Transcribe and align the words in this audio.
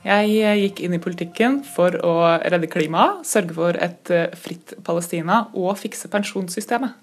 Jeg 0.00 0.60
gikk 0.62 0.80
inn 0.80 0.96
i 0.96 1.02
politikken 1.02 1.58
for 1.66 1.92
å 2.06 2.14
redde 2.40 2.70
klimaet, 2.72 3.26
sørge 3.28 3.56
for 3.56 3.76
et 3.76 4.12
eh, 4.14 4.32
fritt 4.32 4.72
Palestina 4.86 5.42
og 5.52 5.76
fikse 5.76 6.08
pensjonssystemet. 6.08 6.96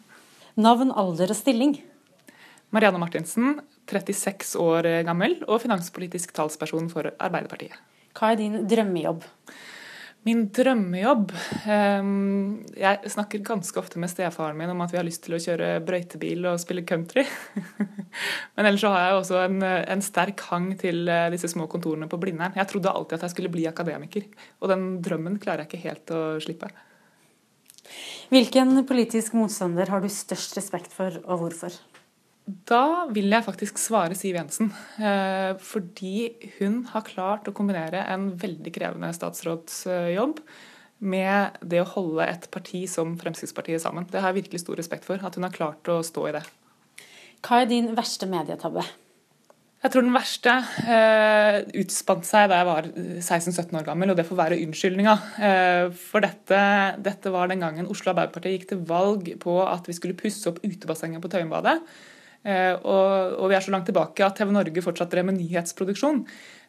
Navn, 0.58 0.90
alder 0.90 1.30
og 1.30 1.38
stilling? 1.38 1.76
Marianne 2.74 3.00
Martinsen, 3.00 3.60
36 3.88 4.58
år 4.60 4.90
gammel 5.08 5.38
og 5.46 5.62
finanspolitisk 5.64 6.34
talsperson 6.36 6.90
for 6.92 7.14
Arbeiderpartiet. 7.14 7.78
Hva 8.18 8.34
er 8.34 8.42
din 8.42 8.64
drømmejobb? 8.68 9.22
Min 10.28 10.48
drømmejobb 10.52 11.30
um, 11.32 12.58
Jeg 12.76 13.12
snakker 13.14 13.44
ganske 13.48 13.80
ofte 13.80 14.02
med 14.02 14.12
stefaren 14.12 14.58
min 14.60 14.74
om 14.74 14.82
at 14.84 14.92
vi 14.92 15.00
har 15.00 15.06
lyst 15.08 15.24
til 15.24 15.38
å 15.38 15.40
kjøre 15.40 15.78
brøytebil 15.88 16.50
og 16.50 16.60
spille 16.60 16.84
country. 16.88 17.24
Men 18.58 18.68
ellers 18.68 18.84
så 18.84 18.92
har 18.92 19.06
jeg 19.06 19.22
også 19.22 19.40
en, 19.46 19.62
en 19.64 20.04
sterk 20.04 20.44
hang 20.50 20.72
til 20.82 21.08
eh, 21.12 21.30
disse 21.32 21.52
små 21.52 21.70
kontorene 21.72 22.10
på 22.12 22.20
Blindern. 22.20 22.58
Jeg 22.58 22.68
trodde 22.72 22.92
alltid 22.92 23.20
at 23.20 23.28
jeg 23.28 23.36
skulle 23.36 23.54
bli 23.54 23.68
akademiker, 23.70 24.26
og 24.60 24.72
den 24.74 24.88
drømmen 25.06 25.38
klarer 25.44 25.64
jeg 25.64 25.72
ikke 25.72 25.84
helt 25.86 26.16
å 26.16 26.22
slippe. 26.44 26.72
Hvilken 28.34 28.82
politisk 28.90 29.38
motstander 29.38 29.94
har 29.94 30.04
du 30.04 30.10
størst 30.12 30.58
respekt 30.58 30.92
for, 30.96 31.22
og 31.24 31.46
hvorfor? 31.46 31.78
Da 32.48 33.08
vil 33.12 33.28
jeg 33.28 33.44
faktisk 33.44 33.80
svare 33.82 34.16
Siv 34.16 34.38
Jensen. 34.38 34.70
Eh, 35.04 35.58
fordi 35.60 36.30
hun 36.62 36.86
har 36.94 37.04
klart 37.08 37.50
å 37.50 37.56
kombinere 37.56 38.06
en 38.08 38.30
veldig 38.40 38.72
krevende 38.72 39.10
statsrådsjobb 39.16 40.40
med 40.98 41.58
det 41.62 41.82
å 41.84 41.90
holde 41.92 42.24
et 42.26 42.48
parti 42.54 42.86
som 42.90 43.18
Fremskrittspartiet 43.20 43.84
sammen. 43.84 44.08
Det 44.08 44.24
har 44.24 44.32
jeg 44.32 44.46
virkelig 44.46 44.64
stor 44.64 44.80
respekt 44.80 45.06
for, 45.06 45.20
at 45.20 45.36
hun 45.36 45.44
har 45.46 45.54
klart 45.54 45.92
å 45.92 46.00
stå 46.06 46.24
i 46.30 46.38
det. 46.38 46.46
Hva 47.44 47.62
er 47.62 47.70
din 47.70 47.92
verste 47.98 48.30
medietabbe? 48.32 48.86
Jeg 49.78 49.94
tror 49.94 50.08
den 50.08 50.16
verste 50.16 50.54
eh, 50.90 51.60
utspant 51.84 52.26
seg 52.26 52.48
da 52.50 52.64
jeg 52.64 52.68
var 52.72 52.88
16-17 53.22 53.76
år 53.78 53.86
gammel, 53.92 54.10
og 54.10 54.18
det 54.18 54.26
får 54.26 54.40
være 54.40 54.58
unnskyldninga. 54.64 55.14
Eh, 55.38 55.86
for 56.00 56.24
dette, 56.24 56.62
dette, 57.06 57.32
var 57.36 57.52
den 57.52 57.62
gangen 57.62 57.92
Oslo 57.92 58.16
Arbeiderparti 58.16 58.56
gikk 58.56 58.72
til 58.72 58.82
valg 58.90 59.30
på 59.44 59.60
at 59.68 59.86
vi 59.86 60.00
skulle 60.00 60.18
pusse 60.18 60.48
opp 60.50 60.64
utebassenget 60.64 61.22
på 61.22 61.30
Tøyenbadet. 61.36 61.78
Eh, 62.48 62.74
og, 62.80 63.34
og, 63.42 63.50
vi 63.52 63.58
er 63.58 63.64
så 63.64 63.74
langt 63.74 63.90
tilbake 63.90 64.24
at 64.24 64.38
TV 64.40 64.54
Norge 64.56 64.84
fortsatt 64.84 65.12
drev 65.12 65.28
med 65.28 65.36
nyhetsproduksjon. 65.42 66.22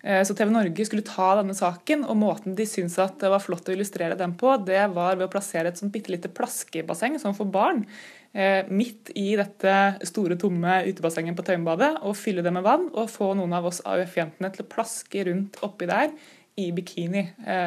Eh, 0.02 0.22
så 0.26 0.34
TV 0.34 0.50
Norge 0.50 0.86
skulle 0.88 1.06
ta 1.06 1.30
denne 1.38 1.54
saken, 1.54 2.02
og 2.08 2.18
måten 2.18 2.56
de 2.58 2.66
syntes 2.66 2.98
at 3.02 3.18
det 3.22 3.30
var 3.30 3.44
flott 3.44 3.70
å 3.70 3.76
illustrere 3.76 4.18
den 4.18 4.34
på, 4.40 4.56
det 4.66 4.80
var 4.96 5.18
ved 5.18 5.28
å 5.28 5.32
plassere 5.32 5.70
et 5.70 5.78
sånt 5.78 5.94
bitte 5.94 6.10
lite 6.14 6.32
plaskebasseng 6.34 7.20
sånn 7.22 7.36
for 7.38 7.50
barn 7.54 7.84
eh, 8.32 8.66
midt 8.66 9.12
i 9.14 9.30
dette 9.38 9.76
store, 10.10 10.38
tomme 10.40 10.80
utebassenget 10.88 11.38
på 11.38 11.46
Tøyenbadet, 11.46 11.92
og 12.02 12.18
fylle 12.18 12.42
det 12.46 12.54
med 12.58 12.66
vann, 12.66 12.90
og 12.90 13.12
få 13.14 13.30
noen 13.38 13.54
av 13.60 13.70
oss 13.70 13.82
AUF-jentene 13.86 14.50
til 14.54 14.66
å 14.66 14.70
plaske 14.74 15.28
rundt 15.30 15.62
oppi 15.66 15.90
der 15.90 16.10
i 16.58 16.72
bikini, 16.74 17.20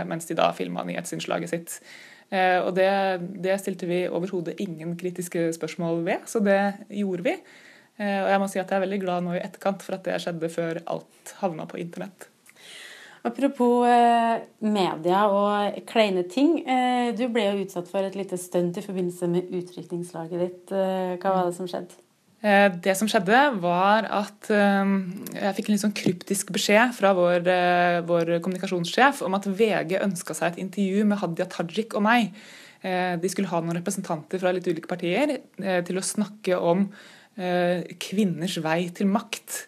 mens 0.04 0.26
de 0.28 0.36
da 0.36 0.50
filma 0.52 0.84
nyhetsinnslaget 0.84 1.48
sitt. 1.48 1.78
Og 2.28 2.74
det, 2.76 2.90
det 3.40 3.54
stilte 3.62 3.88
vi 3.88 4.02
overhodet 4.12 4.58
ingen 4.60 4.98
kritiske 5.00 5.46
spørsmål 5.56 6.02
ved, 6.04 6.26
så 6.28 6.42
det 6.44 6.60
gjorde 7.00 7.24
vi. 7.30 7.38
Eh, 8.00 8.20
og 8.24 8.30
jeg 8.32 8.42
må 8.42 8.50
si 8.52 8.62
at 8.62 8.70
jeg 8.70 8.80
er 8.80 8.86
veldig 8.86 9.02
glad 9.04 9.26
nå 9.26 9.36
i 9.36 9.44
etterkant 9.44 9.84
for 9.86 9.98
at 9.98 10.06
det 10.08 10.22
skjedde 10.24 10.54
før 10.54 10.84
alt 10.92 11.36
havna 11.42 11.68
på 11.70 11.82
internett. 11.82 12.32
Apropos 13.22 13.86
eh, 13.86 14.42
media 14.66 15.26
og 15.30 15.82
kleine 15.90 16.24
ting. 16.30 16.56
Eh, 16.66 17.12
du 17.14 17.28
ble 17.30 17.44
jo 17.46 17.66
utsatt 17.66 17.90
for 17.92 18.06
et 18.06 18.16
lite 18.18 18.40
stunt 18.42 18.80
i 18.80 18.86
forbindelse 18.86 19.30
med 19.30 19.52
utrykningslaget 19.60 20.42
ditt. 20.42 20.72
Hva 20.72 21.36
var 21.36 21.46
det 21.46 21.58
som 21.58 21.70
skjedde? 21.70 22.00
Eh, 22.42 22.74
det 22.82 22.96
som 22.98 23.10
skjedde, 23.12 23.44
var 23.62 24.10
at 24.10 24.50
jeg 24.50 25.54
fikk 25.58 25.70
en 25.70 25.76
litt 25.76 25.84
sånn 25.84 26.00
kryptisk 26.02 26.50
beskjed 26.56 26.98
fra 26.98 27.14
vår, 27.18 27.46
vår 28.10 28.34
kommunikasjonssjef 28.42 29.22
om 29.28 29.38
at 29.38 29.46
VG 29.46 30.00
ønska 30.02 30.38
seg 30.38 30.56
et 30.56 30.66
intervju 30.66 31.06
med 31.12 31.22
Hadia 31.22 31.50
Tajik 31.52 31.94
og 31.94 32.08
meg. 32.10 32.34
De 32.82 33.30
skulle 33.30 33.52
ha 33.52 33.60
noen 33.62 33.78
representanter 33.78 34.42
fra 34.42 34.50
litt 34.56 34.66
ulike 34.66 34.90
partier 34.90 35.36
til 35.86 36.00
å 36.00 36.02
snakke 36.02 36.58
om 36.58 36.88
kvinners 38.02 38.60
vei 38.64 38.92
til 38.96 39.10
makt. 39.10 39.64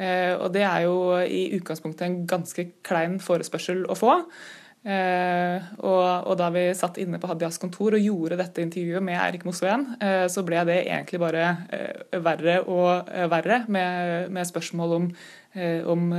Eh, 0.00 0.32
og 0.38 0.48
det 0.54 0.64
er 0.64 0.86
jo 0.86 0.96
i 1.20 1.50
utgangspunktet 1.58 2.06
en 2.06 2.22
ganske 2.28 2.66
klein 2.86 3.18
forespørsel 3.22 3.84
å 3.90 3.96
få. 3.98 4.16
Eh, 4.80 5.66
og, 5.84 6.04
og, 6.24 6.32
da 6.40 6.46
vi 6.54 6.62
satt 6.72 6.96
inne 7.02 7.18
på 7.20 7.28
Hadias 7.28 7.60
kontor 7.60 7.98
og 7.98 8.00
gjorde 8.00 8.38
dette 8.40 8.62
intervjuet 8.64 9.04
med 9.04 9.18
Eirik 9.20 9.44
Mosveen, 9.44 9.84
eh, 10.00 10.24
så 10.32 10.44
ble 10.46 10.62
det 10.70 10.78
egentlig 10.86 11.20
bare 11.20 11.50
eh, 11.68 12.20
verre 12.24 12.62
og 12.64 13.10
verre, 13.32 13.64
med, 13.68 14.30
med 14.32 14.48
spørsmål 14.48 14.94
om, 14.96 15.10
eh, 15.52 15.84
om 15.84 16.14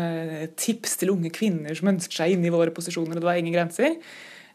tips 0.61 0.99
til 1.01 1.15
unge 1.15 1.33
kvinner 1.33 1.73
som 1.77 1.89
ønsker 1.95 2.21
seg 2.21 2.35
inn 2.35 2.45
i 2.45 2.53
våre 2.53 2.75
posisjoner, 2.75 3.17
og 3.17 3.23
det 3.23 3.31
var 3.31 3.41
ingen 3.41 3.57
grenser. 3.57 3.97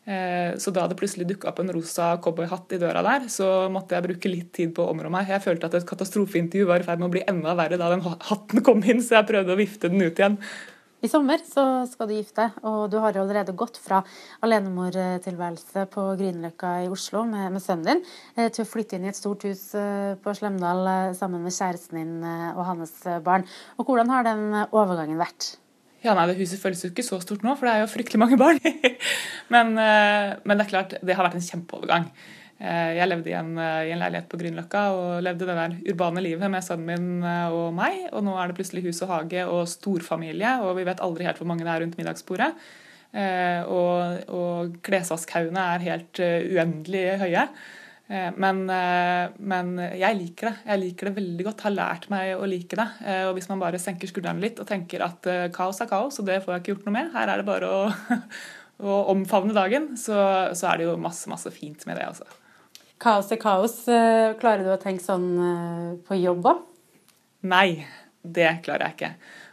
Eh, 0.07 0.55
så 0.63 0.71
da 0.71 0.85
det 0.87 0.99
plutselig 1.01 1.27
dukka 1.27 1.51
opp 1.51 1.59
en 1.59 1.73
rosa 1.75 2.13
cowboyhatt 2.23 2.77
i 2.77 2.79
døra 2.79 3.03
der, 3.03 3.27
så 3.33 3.67
måtte 3.73 3.97
jeg 3.97 4.07
bruke 4.07 4.31
litt 4.31 4.53
tid 4.55 4.71
på 4.77 4.85
å 4.85 4.93
områ 4.93 5.11
meg. 5.11 5.33
Jeg 5.35 5.43
følte 5.43 5.67
at 5.67 5.75
et 5.81 5.89
katastrofeintervju 5.89 6.69
var 6.69 6.83
i 6.83 6.87
ferd 6.87 7.03
med 7.03 7.09
å 7.11 7.15
bli 7.17 7.27
enda 7.27 7.57
verre 7.59 7.81
da 7.81 7.91
den 7.91 8.07
hatten 8.07 8.63
kom 8.67 8.87
inn, 8.87 9.03
så 9.03 9.19
jeg 9.19 9.31
prøvde 9.33 9.57
å 9.57 9.59
vifte 9.59 9.91
den 9.91 10.07
ut 10.07 10.15
igjen. 10.23 10.39
I 11.05 11.11
sommer 11.13 11.43
så 11.45 11.63
skal 11.91 12.09
du 12.09 12.15
gifte 12.17 12.47
og 12.67 12.87
du 12.91 12.97
har 13.03 13.19
allerede 13.21 13.53
gått 13.59 13.77
fra 13.83 13.99
alenemortilværelse 14.47 15.85
på 15.93 16.07
Grünerløkka 16.17 16.71
i 16.87 16.89
Oslo 16.91 17.27
med, 17.29 17.51
med, 17.53 17.63
sønnen 17.63 17.91
din, 17.91 18.07
eh, 18.39 18.49
til 18.49 18.65
å 18.65 18.71
flytte 18.71 18.97
inn 18.97 19.11
i 19.11 19.13
et 19.13 19.19
stort 19.19 19.45
hus 19.47 19.69
eh, 19.77 20.15
på 20.23 20.39
Slemdal 20.39 21.13
sammen 21.19 21.45
med 21.45 21.55
kjæresten 21.55 22.01
din 22.01 22.17
og 22.55 22.65
hans 22.71 22.97
barn. 23.27 23.45
Og 23.77 23.91
hvordan 23.91 24.15
har 24.15 24.27
den 24.31 24.49
overgangen 24.71 25.21
vært? 25.21 25.57
Ja, 26.07 26.13
nei, 26.15 26.29
det 26.31 26.39
Huset 26.39 26.63
føles 26.63 26.85
jo 26.85 26.93
ikke 26.93 27.03
så 27.03 27.19
stort 27.19 27.43
nå, 27.43 27.57
for 27.59 27.67
det 27.67 27.75
er 27.75 27.83
jo 27.83 27.91
fryktelig 27.91 28.21
mange 28.23 28.39
barn. 28.39 28.61
men, 29.55 29.73
eh, 29.83 30.35
men, 30.47 30.55
det 30.55 30.67
er 30.67 30.71
klart, 30.71 30.93
det 31.03 31.17
har 31.19 31.27
vært 31.27 31.41
en 31.41 31.47
kjempeovergang. 31.49 32.05
Eh, 32.63 32.93
jeg 33.01 33.11
levde 33.11 33.33
i 33.33 33.35
en, 33.35 33.51
eh, 33.59 33.89
i 33.89 33.95
en 33.95 34.05
leilighet 34.05 34.29
på 34.31 34.39
Grünerløkka 34.39 34.85
og 34.95 35.25
levde 35.27 35.49
det 35.49 35.57
der 35.59 35.75
urbane 35.91 36.23
livet 36.23 36.53
med 36.53 36.63
sønnen 36.63 36.87
min 36.93 37.27
og 37.27 37.75
meg. 37.75 38.05
Og 38.13 38.23
nå 38.23 38.37
er 38.39 38.47
det 38.53 38.59
plutselig 38.61 38.85
hus 38.87 39.03
og 39.03 39.11
hage 39.17 39.47
og 39.51 39.65
storfamilie, 39.73 40.53
og 40.63 40.77
vi 40.79 40.87
vet 40.87 41.03
aldri 41.03 41.27
helt 41.27 41.43
hvor 41.43 41.51
mange 41.51 41.67
det 41.67 41.75
er 41.75 41.83
rundt 41.83 41.99
middagsbordet. 41.99 42.53
Og, 43.17 44.31
og 44.37 44.75
klesvaskhaugene 44.85 45.63
er 45.73 45.85
helt 45.87 46.21
uendelig 46.21 47.05
høye. 47.23 47.47
Eh, 48.07 48.29
men, 48.39 48.61
eh, 48.71 49.33
men, 49.39 49.73
jeg 49.99 50.19
liker 50.21 50.51
det. 50.51 50.55
Jeg 50.71 50.83
liker 50.83 51.09
det 51.09 51.17
veldig 51.19 51.47
godt. 51.49 51.65
Har 51.67 51.75
lært 51.75 52.09
meg 52.13 52.35
å 52.37 52.47
like 52.49 52.79
det. 52.79 52.87
Eh, 53.03 53.25
og 53.27 53.35
hvis 53.39 53.49
man 53.51 53.63
bare 53.63 53.81
senker 53.83 54.11
skuldrene 54.11 54.43
litt 54.43 54.61
og 54.63 54.69
tenker 54.69 55.03
at 55.07 55.27
kaos 55.55 55.83
er 55.83 55.91
kaos, 55.91 56.21
og 56.21 56.29
det 56.29 56.43
får 56.45 56.55
jeg 56.55 56.63
ikke 56.63 56.75
gjort 56.75 56.89
noe 56.89 56.97
med, 56.99 57.13
her 57.17 57.33
er 57.33 57.43
det 57.43 57.49
bare 57.49 57.71
å, 57.71 57.81
å 58.87 58.99
omfavne 59.15 59.57
dagen, 59.57 59.95
så, 59.99 60.19
så, 60.55 60.71
er 60.71 60.83
det 60.83 60.91
jo 60.91 60.99
masse, 61.01 61.27
masse 61.33 61.51
fint 61.55 61.83
med 61.89 61.99
det. 61.99 62.11
altså. 62.13 62.85
Kaos 63.03 63.33
er 63.35 63.41
kaos. 63.43 63.83
Klarer 64.41 64.63
du 64.65 64.71
å 64.73 64.81
tenke 64.81 65.05
sånn 65.05 65.99
på 66.07 66.17
jobb 66.17 66.47
òg? 66.49 66.63
Nei, 67.51 67.83
det 68.23 68.63
klarer 68.65 68.87
jeg 68.87 68.97
ikke. 68.97 69.11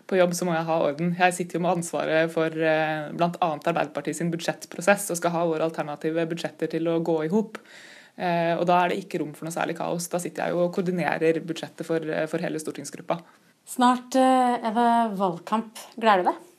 På 0.07 0.15
jobb 0.15 0.35
så 0.37 0.45
må 0.47 0.53
jeg 0.55 0.67
ha 0.67 0.77
orden. 0.85 1.11
Jeg 1.17 1.35
sitter 1.35 1.57
jo 1.57 1.63
med 1.65 1.79
ansvaret 1.79 2.31
for 2.31 2.53
bl.a. 2.53 3.49
Arbeiderpartiet 3.49 4.15
sin 4.15 4.31
budsjettprosess 4.31 5.09
og 5.11 5.19
skal 5.19 5.35
ha 5.35 5.43
våre 5.49 5.67
alternative 5.67 6.23
budsjetter 6.31 6.71
til 6.71 6.87
å 6.91 7.01
gå 7.03 7.17
i 7.25 7.31
hop. 7.33 7.59
Eh, 8.13 8.53
og 8.59 8.68
da 8.69 8.84
er 8.84 8.94
det 8.94 9.01
ikke 9.01 9.24
rom 9.24 9.34
for 9.34 9.47
noe 9.47 9.56
særlig 9.56 9.78
kaos. 9.79 10.07
Da 10.12 10.22
sitter 10.22 10.46
jeg 10.46 10.56
jo 10.56 10.63
og 10.68 10.74
koordinerer 10.75 11.41
budsjettet 11.46 11.85
for, 11.88 12.03
eh, 12.06 12.28
for 12.29 12.44
hele 12.44 12.62
stortingsgruppa. 12.62 13.18
Snart 13.69 14.18
eh, 14.19 14.57
er 14.59 14.74
det 14.75 14.90
valgkamp. 15.19 15.85
Gleder 15.97 16.22
du 16.22 16.29
deg? 16.29 16.50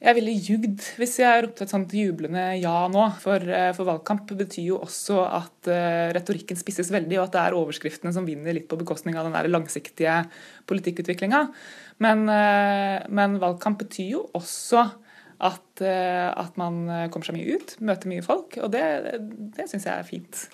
Jeg 0.00 0.16
ville 0.16 0.32
jugd 0.32 0.84
hvis 0.96 1.18
jeg 1.20 1.42
ropte 1.44 1.66
et 1.66 1.72
sånt 1.72 1.90
jublende 1.92 2.44
ja 2.56 2.76
nå. 2.88 3.02
For, 3.20 3.42
for, 3.76 3.84
valgkamp 3.84 4.30
betyr 4.38 4.70
jo 4.70 4.78
også 4.80 5.18
at 5.26 5.68
retorikken 6.16 6.56
spisses 6.56 6.88
veldig, 6.94 7.18
og 7.18 7.26
at 7.26 7.34
det 7.34 7.42
er 7.42 7.56
overskriftene 7.58 8.14
som 8.16 8.24
vinner 8.24 8.56
litt 8.56 8.64
på 8.70 8.78
bekostning 8.80 9.18
av 9.20 9.28
den 9.28 9.36
der 9.36 9.50
langsiktige 9.52 10.14
politikkutviklinga. 10.72 11.42
Men, 12.00 12.24
men, 13.12 13.36
valgkamp 13.44 13.82
betyr 13.82 14.08
jo 14.14 14.22
også 14.40 14.86
at, 15.36 15.84
at, 15.84 16.56
man 16.56 16.80
kommer 17.12 17.28
seg 17.28 17.36
mye 17.36 17.60
ut, 17.60 17.76
møter 17.84 18.14
mye 18.14 18.24
folk, 18.24 18.56
og 18.56 18.72
det, 18.72 18.86
det 19.52 19.68
syns 19.68 19.84
jeg 19.84 19.98
er 19.98 20.08
fint. 20.08 20.46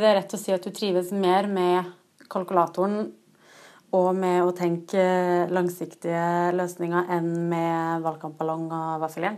Det 0.00 0.06
er 0.08 0.14
rett 0.16 0.32
å 0.32 0.38
si 0.40 0.52
at 0.54 0.64
du 0.64 0.72
trives 0.72 1.10
mer 1.12 1.44
med 1.44 1.88
kalkulatoren 2.32 3.10
og 3.92 4.06
med 4.16 4.46
å 4.46 4.54
tenke 4.56 5.02
langsiktige 5.52 6.54
løsninger 6.56 7.10
enn 7.18 7.28
med 7.50 8.06
valgkampballong 8.06 8.70
og 8.72 9.02
vaffeljern? 9.02 9.36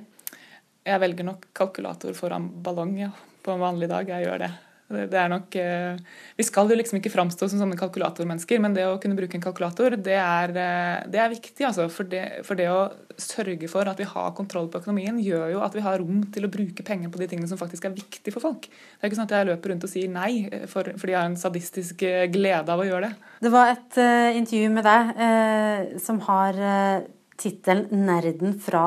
Jeg 0.87 1.03
velger 1.03 1.27
nok 1.27 1.49
kalkulator 1.59 2.15
foran 2.15 2.47
ballong, 2.63 2.95
ja. 3.01 3.11
På 3.43 3.57
en 3.57 3.65
vanlig 3.65 3.89
dag. 3.91 4.07
Jeg 4.07 4.29
gjør 4.29 4.45
det. 4.45 4.53
Det 4.93 5.19
er 5.19 5.31
nok, 5.33 5.55
eh, 5.57 5.97
vi 6.37 6.45
skal 6.45 6.69
jo 6.69 6.77
liksom 6.77 6.99
ikke 6.99 7.13
framstå 7.13 7.49
som 7.49 7.63
sånne 7.63 7.79
kalkulatormennesker, 7.81 8.61
men 8.61 8.75
det 8.77 8.85
å 8.89 8.99
kunne 9.01 9.17
bruke 9.17 9.39
en 9.39 9.45
kalkulator, 9.45 9.97
det 9.97 10.19
er, 10.19 10.53
eh, 10.53 11.09
det 11.09 11.21
er 11.23 11.33
viktig. 11.33 11.65
Altså, 11.69 11.89
for, 11.93 12.05
det, 12.05 12.45
for, 12.47 12.59
det, 12.59 12.69
å 12.69 12.93
sørge 13.17 13.69
for 13.73 13.89
at 13.89 14.01
vi 14.01 14.09
har 14.09 14.35
kontroll 14.37 14.69
på 14.69 14.83
økonomien, 14.83 15.21
gjør 15.23 15.55
jo 15.55 15.63
at 15.65 15.75
vi 15.77 15.85
har 15.85 15.99
rom 16.03 16.23
til 16.35 16.47
å 16.47 16.53
bruke 16.53 16.85
penger 16.85 17.13
på 17.13 17.23
de 17.23 17.31
tingene 17.31 17.49
som 17.49 17.61
faktisk 17.61 17.89
er 17.89 17.97
viktige 17.97 18.35
for 18.35 18.45
folk. 18.45 18.69
Det 18.69 19.01
er 19.01 19.11
ikke 19.11 19.21
sånn 19.23 19.31
at 19.31 19.37
jeg 19.39 19.51
løper 19.53 19.75
rundt 19.75 19.89
og 19.89 19.95
sier 19.95 20.13
nei 20.13 20.33
eh, 20.51 20.69
for, 20.71 20.93
fordi 20.99 21.17
jeg 21.17 21.21
har 21.21 21.31
en 21.31 21.41
sadistisk 21.41 22.07
glede 22.33 22.77
av 22.77 22.83
å 22.83 22.87
gjøre 22.87 23.09
det. 23.09 23.33
Det 23.43 23.51
var 23.51 23.73
et 23.73 23.99
uh, 23.99 24.37
intervju 24.39 24.69
med 24.71 24.87
deg 24.87 25.17
uh, 25.19 25.99
som 26.03 26.21
har 26.29 26.59
uh, 26.61 27.09
tittelen 27.41 27.89
'Nerden 28.07 28.55
fra 28.61 28.85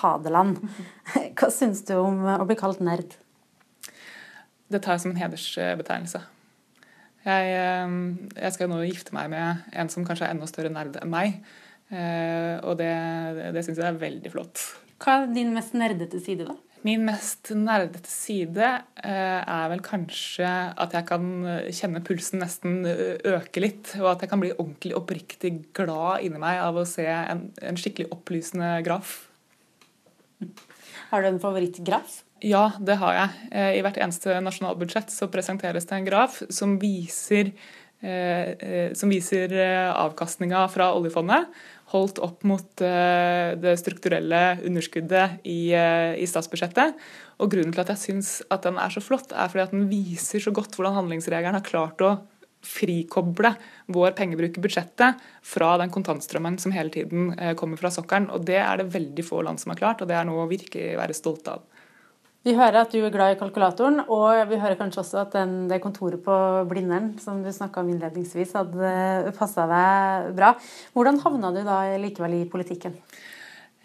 Hadeland'. 0.00 0.58
Hva 1.38 1.52
syns 1.54 1.84
du 1.86 1.94
om 2.00 2.24
å 2.26 2.44
bli 2.48 2.58
kalt 2.58 2.82
nerd? 2.82 3.14
Det 4.72 4.82
tar 4.82 4.96
jeg 4.96 5.04
som 5.04 5.12
en 5.12 5.20
hedersbetegnelse. 5.20 6.22
Jeg, 7.26 7.54
eh, 7.58 7.94
jeg 8.38 8.54
skal 8.54 8.70
nå 8.70 8.82
gifte 8.86 9.14
meg 9.16 9.30
med 9.32 9.70
en 9.74 9.90
som 9.90 10.06
kanskje 10.06 10.28
er 10.28 10.36
enda 10.36 10.46
større 10.50 10.70
nerd 10.74 10.98
enn 11.00 11.10
meg. 11.10 11.40
Eh, 11.90 12.54
og 12.66 12.78
det, 12.80 12.92
det 13.54 13.64
syns 13.66 13.80
jeg 13.82 13.88
er 13.88 13.98
veldig 13.98 14.32
flott. 14.34 14.62
Hva 15.02 15.20
er 15.22 15.34
din 15.34 15.52
mest 15.54 15.74
nerdete 15.76 16.20
side, 16.22 16.46
da? 16.48 16.56
Min 16.86 17.02
mest 17.06 17.50
nerdete 17.56 18.10
side 18.10 18.66
eh, 19.02 19.40
er 19.42 19.70
vel 19.72 19.82
kanskje 19.86 20.46
at 20.46 20.94
jeg 20.94 21.06
kan 21.08 21.24
kjenne 21.74 22.02
pulsen 22.06 22.42
nesten 22.42 22.86
øke 22.86 23.62
litt. 23.62 23.94
Og 23.98 24.12
at 24.14 24.22
jeg 24.22 24.30
kan 24.30 24.42
bli 24.42 24.54
ordentlig 24.54 24.94
oppriktig 24.98 25.52
glad 25.74 26.26
inni 26.26 26.42
meg 26.42 26.62
av 26.62 26.78
å 26.78 26.86
se 26.86 27.06
en, 27.06 27.48
en 27.58 27.80
skikkelig 27.80 28.10
opplysende 28.14 28.76
graf. 28.86 29.18
Har 31.10 31.22
du 31.22 31.30
en 31.30 31.42
favorittgraf? 31.42 32.20
Ja, 32.46 32.68
det 32.78 32.98
har 33.00 33.16
jeg. 33.16 33.30
I 33.78 33.82
hvert 33.82 33.96
eneste 33.98 34.36
nasjonalbudsjett 34.44 35.10
så 35.10 35.26
presenteres 35.32 35.88
det 35.88 35.96
en 35.96 36.06
graf 36.06 36.36
som 36.52 36.76
viser, 36.78 37.50
som 38.94 39.10
viser 39.10 39.54
avkastninga 39.90 40.60
fra 40.70 40.92
oljefondet 40.94 41.48
holdt 41.94 42.18
opp 42.24 42.42
mot 42.48 42.82
eh, 42.82 43.54
det 43.60 43.76
strukturelle 43.78 44.58
underskuddet 44.66 45.42
i, 45.46 45.70
eh, 45.76 46.14
i, 46.18 46.26
statsbudsjettet. 46.26 46.96
Og 47.42 47.52
Grunnen 47.52 47.74
til 47.74 47.84
at 47.84 47.92
jeg 47.94 48.02
syns 48.02 48.30
at 48.50 48.66
den 48.66 48.80
er 48.82 48.92
så 48.92 49.02
flott, 49.04 49.30
er 49.30 49.52
fordi 49.52 49.66
at 49.66 49.76
den 49.76 49.86
viser 49.90 50.42
så 50.42 50.54
godt 50.54 50.74
hvordan 50.76 50.96
handlingsregelen 50.98 51.58
har 51.58 51.66
klart 51.66 52.02
å 52.02 52.16
frikoble 52.66 53.52
vår 53.94 54.16
pengebruk 54.18 54.56
i 54.58 54.62
budsjettet 54.64 55.20
fra 55.46 55.76
den 55.78 55.92
kontantstrømmen 55.94 56.56
som 56.58 56.74
hele 56.74 56.90
tiden 56.90 57.30
eh, 57.38 57.54
kommer 57.58 57.78
fra 57.78 57.92
sokkelen. 57.94 58.32
Og 58.34 58.46
Det 58.48 58.58
er 58.58 58.82
det 58.82 58.90
veldig 58.96 59.26
få 59.26 59.44
land 59.46 59.62
som 59.62 59.74
har 59.74 59.82
klart, 59.82 60.02
og 60.02 60.10
det 60.10 60.18
er 60.18 60.26
noe 60.26 60.46
å 60.46 60.50
virkelig 60.50 60.96
være 60.98 61.14
stolt 61.14 61.46
av. 61.52 61.62
Vi 62.46 62.52
hører 62.54 62.84
at 62.84 62.92
du 62.94 63.00
er 63.02 63.10
glad 63.10 63.32
i 63.34 63.38
kalkulatoren, 63.40 64.04
og 64.06 64.44
vi 64.46 64.58
hører 64.62 64.78
kanskje 64.78 65.00
også 65.02 65.16
at 65.24 65.32
den, 65.34 65.64
det 65.66 65.80
kontoret 65.82 66.20
på 66.22 66.34
Blindern 66.70 67.16
som 67.18 67.40
du 67.42 67.48
snakka 67.50 67.82
om 67.82 67.90
innledningsvis, 67.90 68.52
hadde 68.54 69.32
passa 69.34 69.64
deg 69.66 70.28
bra. 70.36 70.52
Hvordan 70.94 71.18
havna 71.24 71.50
du 71.50 71.64
da 71.66 71.80
likevel 71.98 72.38
i 72.38 72.44
politikken? 72.52 72.94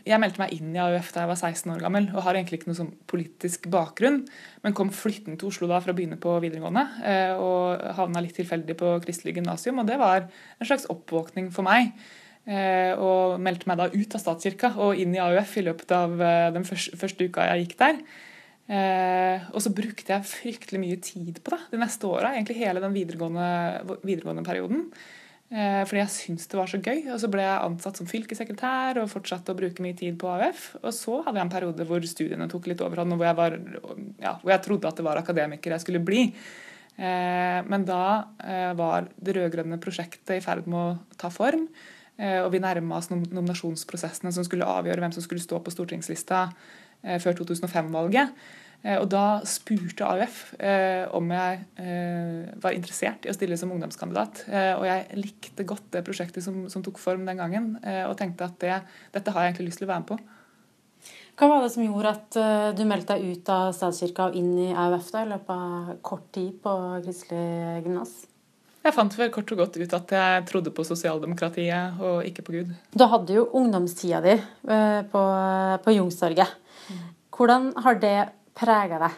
Jeg 0.05 0.21
meldte 0.21 0.43
meg 0.43 0.53
inn 0.53 0.77
i 0.77 0.81
AUF 0.81 1.09
da 1.13 1.23
jeg 1.23 1.31
var 1.31 1.41
16 1.41 1.73
år 1.73 1.81
gammel 1.81 2.07
og 2.11 2.21
har 2.27 2.37
egentlig 2.37 2.61
ikke 2.61 2.69
noe 2.69 2.77
sånn 2.83 2.93
politisk 3.09 3.65
bakgrunn, 3.73 4.23
men 4.61 4.77
kom 4.77 4.93
flyttende 4.93 5.41
til 5.41 5.49
Oslo 5.49 5.69
da 5.69 5.81
for 5.81 5.93
å 5.93 5.97
begynne 5.97 6.21
på 6.21 6.37
videregående 6.45 6.87
eh, 7.01 7.33
og 7.41 7.81
havna 7.97 8.21
litt 8.21 8.37
tilfeldig 8.37 8.77
på 8.77 8.95
Kristelig 9.01 9.39
gymnasium. 9.41 9.81
Og 9.81 9.89
det 9.89 9.97
var 10.01 10.27
en 10.27 10.69
slags 10.69 10.85
oppvåkning 10.93 11.49
for 11.53 11.65
meg. 11.65 11.95
Eh, 12.45 12.93
og 12.97 13.41
meldte 13.41 13.69
meg 13.69 13.81
da 13.81 13.89
ut 13.89 14.17
av 14.17 14.21
statskirka 14.21 14.75
og 14.81 15.01
inn 15.01 15.13
i 15.17 15.21
AUF 15.21 15.57
i 15.57 15.65
løpet 15.65 15.93
av 15.97 16.21
eh, 16.21 16.49
den 16.53 16.65
første, 16.65 17.25
uka 17.25 17.55
jeg 17.55 17.65
gikk 17.65 17.81
der. 17.81 18.05
Eh, 18.67 19.47
og 19.51 19.63
så 19.63 19.71
brukte 19.75 20.13
jeg 20.13 20.29
fryktelig 20.29 20.79
mye 20.79 20.99
tid 21.03 21.41
på 21.43 21.55
det 21.55 21.73
de 21.73 21.79
neste 21.81 22.07
åra, 22.07 22.35
egentlig 22.35 22.61
hele 22.61 22.83
den 22.83 22.93
videregående, 22.95 23.97
videregående 24.05 24.45
perioden. 24.47 24.85
Eh, 25.51 25.81
fordi 25.83 25.99
jeg 25.99 26.11
syntes 26.13 26.47
det 26.47 26.59
var 26.59 26.71
så 26.71 26.79
gøy. 26.79 27.03
Og 27.11 27.19
så 27.19 27.29
ble 27.31 27.43
jeg 27.43 27.63
ansatt 27.67 27.99
som 27.99 28.07
fylkessekretær 28.07 29.01
og 29.01 29.11
fortsatte 29.11 29.51
å 29.51 29.59
bruke 29.59 29.83
mye 29.83 29.97
tid 29.99 30.19
på 30.21 30.29
AUF. 30.31 30.67
Og 30.79 30.91
så 30.95 31.19
hadde 31.25 31.41
jeg 31.41 31.47
en 31.49 31.55
periode 31.55 31.87
hvor 31.89 32.07
studiene 32.07 32.49
tok 32.51 32.71
litt 32.71 32.83
overhånd, 32.85 33.15
og 33.15 33.19
hvor 33.19 33.31
jeg, 33.31 33.39
var, 33.41 33.57
ja, 34.23 34.35
hvor 34.43 34.55
jeg 34.55 34.65
trodde 34.67 34.91
at 34.91 35.01
det 35.01 35.07
var 35.09 35.19
akademiker 35.19 35.75
jeg 35.75 35.83
skulle 35.83 36.03
bli. 36.07 36.29
Eh, 36.95 37.59
men 37.67 37.87
da 37.87 38.03
eh, 38.43 38.71
var 38.79 39.09
det 39.17 39.35
rød-grønne 39.35 39.79
prosjektet 39.83 40.37
i 40.37 40.43
ferd 40.43 40.69
med 40.71 40.79
å 40.79 41.17
ta 41.19 41.31
form. 41.33 41.67
Eh, 42.15 42.39
og 42.43 42.51
vi 42.53 42.61
nærma 42.63 42.99
oss 42.99 43.09
nominasjonsprosessene 43.11 44.31
som 44.35 44.47
skulle 44.47 44.67
avgjøre 44.69 45.03
hvem 45.03 45.15
som 45.15 45.25
skulle 45.25 45.43
stå 45.43 45.59
på 45.63 45.73
stortingslista 45.73 46.45
før 47.01 47.39
2005-valget. 47.41 48.35
Eh, 48.81 48.97
og 48.97 49.07
Da 49.13 49.23
spurte 49.47 50.07
AUF 50.07 50.41
eh, 50.57 51.05
om 51.13 51.29
jeg 51.33 51.61
eh, 51.77 52.51
var 52.61 52.73
interessert 52.73 53.25
i 53.27 53.31
å 53.31 53.35
stille 53.37 53.57
som 53.59 53.71
ungdomskandidat. 53.73 54.45
Eh, 54.49 54.73
og 54.73 54.85
jeg 54.87 55.21
likte 55.21 55.67
godt 55.69 55.91
det 55.93 56.05
prosjektet 56.07 56.45
som, 56.45 56.63
som 56.71 56.85
tok 56.85 57.01
form 57.01 57.27
den 57.29 57.41
gangen, 57.41 57.75
eh, 57.85 58.03
og 58.09 58.17
tenkte 58.19 58.49
at 58.49 58.57
det, 58.63 58.79
dette 59.13 59.33
har 59.35 59.45
jeg 59.45 59.53
egentlig 59.53 59.69
lyst 59.69 59.83
til 59.83 59.89
å 59.89 59.93
være 59.93 60.05
med 60.05 60.13
på. 60.13 60.19
Hva 61.39 61.47
var 61.47 61.63
det 61.63 61.71
som 61.73 61.85
gjorde 61.85 62.09
at 62.11 62.35
du 62.77 62.81
meldte 62.85 63.15
deg 63.15 63.37
ut 63.37 63.47
av 63.49 63.69
statskirka 63.73 64.27
og 64.29 64.35
inn 64.37 64.51
i 64.61 64.67
AUF 64.77 65.07
da, 65.13 65.21
i 65.23 65.29
løpet 65.29 65.53
av 65.55 65.93
kort 66.05 66.27
tid 66.35 66.57
på 66.61 66.73
Kristelig 67.01 67.85
gymnas? 67.85 68.11
Jeg 68.83 68.93
fant 68.93 69.15
vel 69.17 69.31
kort 69.33 69.53
og 69.55 69.61
godt 69.61 69.79
ut 69.79 69.95
at 69.95 70.13
jeg 70.17 70.43
trodde 70.51 70.73
på 70.75 70.85
sosialdemokratiet 70.85 72.03
og 72.03 72.27
ikke 72.27 72.45
på 72.45 72.55
Gud. 72.57 72.75
Du 72.93 73.05
hadde 73.09 73.39
jo 73.39 73.47
ungdomstida 73.57 74.21
di 74.25 74.35
på, 75.13 75.23
på 75.85 75.95
Youngstorget. 75.95 76.59
Hvordan 77.41 77.71
har 77.81 77.95
det 77.97 78.17
prega 78.53 78.99
deg? 79.01 79.13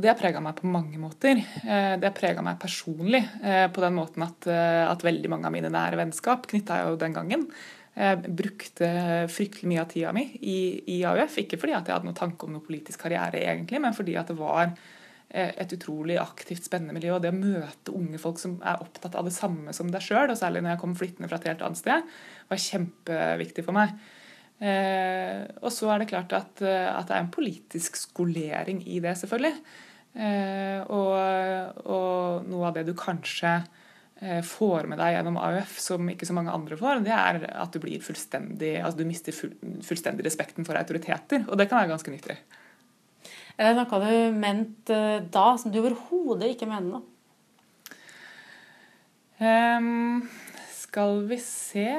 Det 0.00 0.08
har 0.08 0.16
prega 0.16 0.40
meg 0.40 0.56
på 0.56 0.68
mange 0.72 0.96
måter. 0.96 1.36
Eh, 1.36 1.96
det 2.00 2.06
har 2.08 2.14
prega 2.16 2.40
meg 2.40 2.56
personlig 2.62 3.20
eh, 3.44 3.66
på 3.68 3.82
den 3.84 3.92
måten 3.98 4.24
at, 4.24 4.48
eh, 4.48 4.84
at, 4.88 5.04
veldig 5.04 5.28
mange 5.28 5.50
av 5.50 5.52
mine 5.52 5.68
nære 5.74 5.98
vennskap 6.00 6.48
knytta 6.48 6.78
jeg 6.80 6.94
jo 6.94 6.96
den 7.02 7.18
gangen. 7.18 7.44
Jeg 7.94 8.32
brukte 8.40 8.88
fryktelig 9.28 9.68
mye 9.70 9.82
av 9.84 9.92
tida 9.92 10.14
mi 10.16 10.24
i, 10.40 10.56
i, 10.96 10.96
AUF. 11.04 11.36
Ikke 11.44 11.60
fordi 11.60 11.76
at 11.76 11.84
jeg 11.84 11.98
hadde 11.98 12.08
noen 12.08 12.16
tanke 12.22 12.48
om 12.48 12.56
noen 12.56 12.64
politisk 12.64 13.04
karriere, 13.04 13.44
egentlig, 13.44 13.84
men 13.84 13.94
fordi 13.94 14.16
at 14.18 14.32
det 14.32 14.40
var 14.40 14.72
et 15.28 15.76
utrolig 15.76 16.16
aktivt, 16.18 16.64
spennende 16.64 16.96
miljø. 16.96 17.12
Og 17.18 17.22
det 17.22 17.34
å 17.34 17.36
møte 17.36 17.94
unge 17.94 18.24
folk 18.24 18.40
som 18.40 18.56
er 18.64 18.80
opptatt 18.80 19.20
av 19.20 19.28
det 19.28 19.36
samme 19.36 19.76
som 19.76 19.92
deg 19.92 20.02
sjøl, 20.02 20.32
og 20.32 20.40
særlig 20.40 20.64
når 20.64 20.78
jeg 20.78 20.82
kom 20.86 20.96
flyttende 20.96 21.28
fra 21.28 21.38
et 21.42 21.52
helt 21.52 21.68
annet 21.68 21.84
sted, 21.84 22.12
var 22.48 22.66
kjempeviktig 22.70 23.68
for 23.68 23.76
meg. 23.76 23.94
Eh, 24.62 25.40
og 25.64 25.72
så 25.74 25.90
er 25.90 26.00
det 26.00 26.10
klart 26.12 26.32
at, 26.36 26.62
eh, 26.62 26.88
at, 26.88 27.08
det 27.08 27.16
er 27.16 27.24
en 27.24 27.32
politisk 27.34 27.98
skolering 27.98 28.82
i 28.86 29.00
det, 29.02 29.16
selvfølgelig. 29.20 29.54
Eh, 30.14 30.80
og, 30.94 31.80
og, 31.90 32.46
noe 32.46 32.68
av 32.68 32.76
det 32.76 32.86
du 32.88 32.94
kanskje 32.98 33.62
får 34.46 34.86
med 34.88 34.96
deg 35.02 35.16
gjennom 35.16 35.36
AUF, 35.42 35.72
som 35.82 36.06
ikke 36.08 36.24
så 36.24 36.32
mange 36.36 36.52
andre 36.54 36.78
får, 36.80 37.02
det 37.04 37.12
er 37.12 37.42
at 37.50 37.74
du 37.74 37.80
blir 37.82 38.00
fullstendig 38.00 38.70
altså 38.78 39.02
du 39.02 39.08
mister 39.08 39.34
full, 39.36 39.50
fullstendig 39.84 40.24
respekten 40.24 40.64
for 40.64 40.78
autoriteter. 40.78 41.42
Og 41.50 41.58
det 41.58 41.66
kan 41.68 41.82
være 41.82 41.90
ganske 41.90 42.14
nyttig. 42.14 42.36
Er 43.58 43.74
det 43.74 43.82
noe 43.82 44.00
du 44.00 44.38
mente 44.38 45.00
da, 45.34 45.44
som 45.60 45.74
du 45.74 45.80
overhodet 45.82 46.54
ikke 46.54 46.70
mener 46.70 46.94
nå? 46.94 47.02
Um, 49.42 50.22
skal 50.72 51.20
vi 51.28 51.40
se 51.42 51.90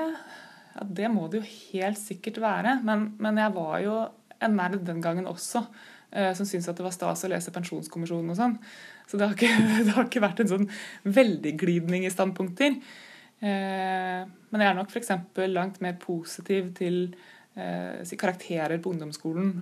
ja, 0.76 0.86
det 1.00 1.10
må 1.12 1.28
det 1.32 1.42
jo 1.42 1.48
helt 1.48 2.00
sikkert 2.00 2.42
være. 2.44 2.80
Men, 2.86 3.10
men 3.22 3.40
jeg 3.40 3.56
var 3.56 3.80
jo 3.84 3.98
en 4.44 4.58
nerd 4.60 4.82
den 4.88 5.02
gangen 5.04 5.30
også, 5.32 5.64
eh, 6.12 6.34
som 6.36 6.48
syntes 6.48 6.68
at 6.72 6.80
det 6.80 6.86
var 6.86 6.96
stas 6.96 7.26
å 7.26 7.32
lese 7.32 7.54
Pensjonskommisjonen 7.56 8.34
og 8.34 8.40
sånn. 8.40 8.58
Så 9.08 9.20
det 9.20 9.30
har, 9.30 9.36
ikke, 9.38 9.68
det 9.88 9.96
har 9.96 10.10
ikke 10.10 10.26
vært 10.26 10.44
en 10.44 10.52
sånn 10.52 10.70
veldig 11.08 11.56
glidning 11.62 12.08
i 12.08 12.14
standpunkter. 12.14 12.80
Eh, 13.40 14.22
men 14.26 14.64
jeg 14.64 14.72
er 14.72 14.78
nok 14.78 14.92
f.eks. 14.92 15.14
langt 15.52 15.82
mer 15.84 15.96
positiv 16.02 16.74
til 16.78 17.04
eh, 17.56 18.16
karakterer 18.20 18.82
på 18.82 18.92
ungdomsskolen 18.96 19.54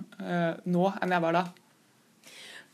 nå 0.64 0.88
enn 0.98 1.14
jeg 1.14 1.24
var 1.26 1.38
da. 1.38 1.46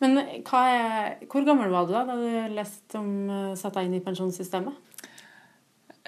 Men 0.00 0.16
er, 0.16 1.18
hvor 1.28 1.44
gammel 1.44 1.72
var 1.72 1.84
du 1.84 1.92
da 1.92 2.06
da 2.08 2.16
du 2.16 2.54
leste 2.56 2.96
om 2.96 3.10
uh, 3.28 3.56
satt 3.58 3.76
deg 3.76 3.88
inn 3.88 3.98
i 3.98 4.04
pensjonssystemet? 4.04 4.89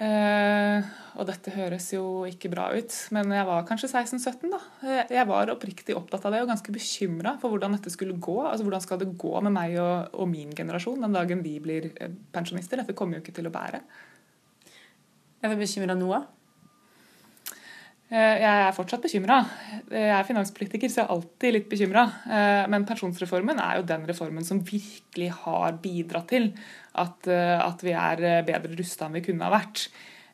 Eh, 0.01 0.85
og 1.21 1.27
dette 1.29 1.51
høres 1.53 1.91
jo 1.93 2.23
ikke 2.25 2.49
bra 2.49 2.71
ut, 2.73 2.93
men 3.13 3.29
jeg 3.35 3.45
var 3.45 3.65
kanskje 3.67 3.91
16-17 3.91 4.49
da. 4.49 4.59
Jeg 5.13 5.25
var 5.29 5.51
oppriktig 5.53 5.93
opptatt 5.93 6.25
av 6.25 6.33
det 6.33 6.41
og 6.41 6.49
ganske 6.49 6.73
bekymra 6.73 7.35
for 7.41 7.53
hvordan 7.53 7.77
dette 7.77 7.93
skulle 7.93 8.17
gå. 8.17 8.39
Altså 8.47 8.65
Hvordan 8.65 8.81
skal 8.81 9.03
det 9.03 9.11
gå 9.21 9.33
med 9.45 9.53
meg 9.53 9.77
og, 9.77 10.15
og, 10.17 10.25
min 10.31 10.55
generasjon 10.57 11.05
den 11.05 11.13
dagen 11.13 11.43
vi 11.45 11.59
blir 11.61 11.91
eh, 11.93 12.15
pensjonister? 12.33 12.81
Dette 12.81 12.97
kommer 12.97 13.19
jo 13.19 13.25
ikke 13.25 13.35
til 13.37 13.49
å 13.49 13.53
bære. 13.53 13.83
Er 15.43 15.53
du 15.53 15.61
bekymra 15.61 15.97
nå? 15.99 16.09
Eh, 16.15 16.42
jeg 18.13 18.67
er 18.67 18.75
fortsatt 18.77 19.01
bekymra. 19.07 19.39
Jeg 19.89 20.11
er 20.13 20.27
finanspolitiker, 20.27 20.91
så 20.91 21.01
jeg 21.01 21.07
er 21.07 21.13
alltid 21.15 21.55
litt 21.55 21.69
bekymra. 21.71 22.03
Eh, 22.29 22.63
men 22.69 22.85
pensjonsreformen 22.85 23.57
er 23.57 23.79
jo 23.79 23.87
den 23.89 24.05
reformen 24.05 24.45
som 24.45 24.61
virkelig 24.61 25.31
har 25.41 25.79
bidratt 25.81 26.29
til 26.29 26.51
at, 26.99 27.27
eh, 27.27 27.59
at 27.59 27.83
vi 27.83 27.93
er 27.97 28.23
eh, 28.23 28.41
bedre 28.45 28.77
rusta 28.77 29.07
enn 29.07 29.17
vi 29.17 29.23
kunne 29.25 29.47
ha 29.47 29.53
vært. 29.53 29.87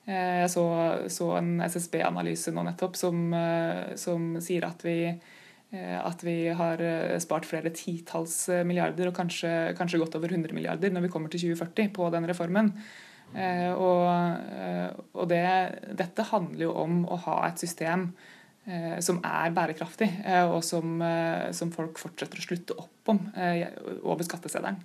Eh, 0.09 0.39
jeg 0.43 0.53
så, 0.53 0.65
så 1.11 1.31
en 1.39 1.57
SSB-analyse 1.65 2.53
nå 2.55 2.65
nettopp 2.67 2.97
som, 2.99 3.29
som 3.99 4.31
sier 4.43 4.67
at 4.67 4.83
vi, 4.85 4.99
at 5.69 6.23
vi 6.25 6.37
har 6.57 6.81
spart 7.21 7.45
flere 7.45 7.69
titalls 7.75 8.47
milliarder, 8.65 9.11
og 9.11 9.17
kanskje, 9.19 9.51
kanskje, 9.77 9.99
godt 10.01 10.17
over 10.17 10.33
100 10.33 10.55
milliarder 10.57 10.89
når 10.89 11.05
vi 11.05 11.11
kommer 11.13 11.29
til 11.29 11.51
2040 11.51 11.93
på 11.93 12.09
den 12.15 12.25
reformen. 12.31 12.73
Og, 13.29 14.03
og 15.13 15.27
det, 15.29 15.43
dette 15.99 16.25
handler 16.31 16.63
jo 16.65 16.73
om 16.81 17.03
å 17.05 17.17
ha 17.27 17.35
et 17.47 17.61
system 17.61 18.09
som 19.01 19.19
er 19.25 19.53
bærekraftig, 19.55 20.07
og 20.49 20.59
som, 20.65 20.97
som 21.55 21.71
folk 21.73 22.01
fortsetter 22.01 22.41
å 22.41 22.45
slutte 22.45 22.75
opp 22.77 23.11
om 23.13 23.21
over 24.03 24.25
skatteseddelen. 24.25 24.77